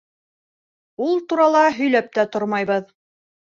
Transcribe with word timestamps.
—Ул 1.09 1.13
турала 1.33 1.63
һөйләп 1.77 2.11
тә 2.19 2.27
тормайбыҙ. 2.39 2.91